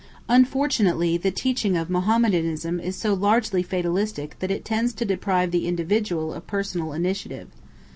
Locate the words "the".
1.15-1.29, 5.51-5.67